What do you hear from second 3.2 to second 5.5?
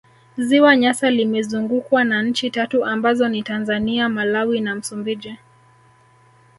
ni Tanzania Malawi na MsumbIji